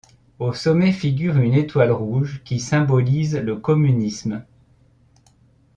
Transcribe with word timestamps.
Au 0.39 0.51
sommet 0.51 0.93
figure 0.93 1.37
une 1.37 1.53
étoile 1.53 1.91
rouge, 1.91 2.41
qui 2.43 2.59
symbolise 2.59 3.35
le 3.37 3.55
communisme. 3.55 4.43